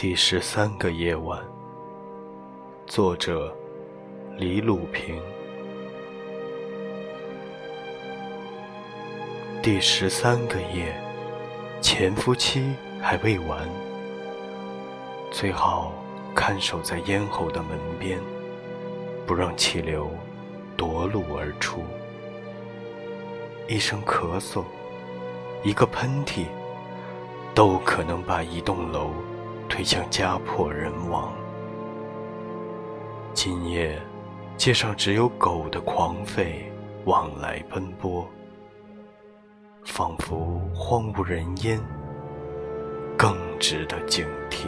[0.00, 1.38] 第十三个夜晚，
[2.86, 3.54] 作者
[4.38, 5.20] 李鲁平。
[9.62, 10.98] 第十三个夜，
[11.82, 13.68] 前夫妻还未完，
[15.30, 15.92] 最好
[16.34, 18.18] 看守在咽喉的门边，
[19.26, 20.10] 不让气流
[20.78, 21.84] 夺路而出。
[23.68, 24.64] 一声咳嗽，
[25.62, 26.46] 一个喷嚏，
[27.54, 29.10] 都可能把一栋楼。
[29.80, 31.32] 推向家破人亡。
[33.32, 33.98] 今夜，
[34.54, 36.64] 街上只有狗的狂吠
[37.06, 38.28] 往来奔波，
[39.86, 41.80] 仿佛荒无人烟，
[43.16, 44.66] 更值得警惕。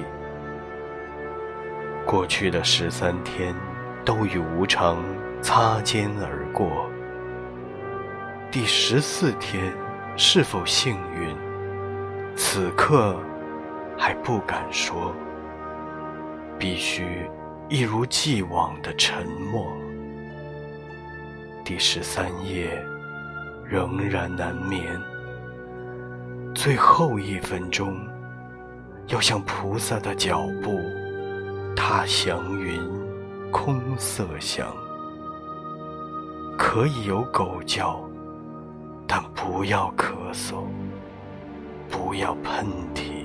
[2.06, 3.54] 过去的十三天
[4.06, 4.96] 都与无常
[5.42, 6.88] 擦肩而过，
[8.50, 9.74] 第十四天
[10.16, 11.36] 是否幸运？
[12.34, 13.14] 此刻。
[14.04, 15.14] 还不敢说，
[16.58, 17.24] 必须
[17.68, 19.72] 一如既往的沉默。
[21.64, 22.84] 第十三夜
[23.64, 25.00] 仍然难眠，
[26.52, 27.96] 最后一分钟
[29.06, 30.80] 要像菩萨的脚步
[31.76, 32.82] 踏祥云，
[33.52, 34.66] 空色响。
[36.58, 38.00] 可以有狗叫，
[39.06, 40.64] 但不要咳嗽，
[41.88, 43.21] 不要喷嚏。